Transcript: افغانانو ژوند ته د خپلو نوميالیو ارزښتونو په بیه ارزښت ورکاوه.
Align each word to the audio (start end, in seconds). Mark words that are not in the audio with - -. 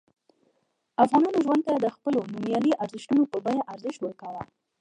افغانانو 1.03 1.43
ژوند 1.45 1.61
ته 1.67 1.73
د 1.75 1.85
خپلو 1.95 2.19
نوميالیو 2.33 2.79
ارزښتونو 2.83 3.23
په 3.31 3.37
بیه 3.45 3.67
ارزښت 3.73 3.99
ورکاوه. 4.01 4.43